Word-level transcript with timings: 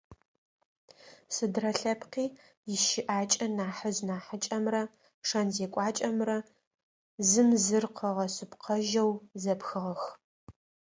Сыдрэ 1.35 1.71
лъэпкъи 1.79 2.25
ищыӏакӏэ 2.73 3.47
нахьыжъ-нахьыкӏэмрэ 3.57 4.83
шэн-зекӏуакӏэмрэ 5.27 6.37
зым 7.29 7.49
зыр 7.63 7.85
къыгъэшъыпкъэжьэу 7.97 9.11
зэпхыгъэх. 9.41 10.03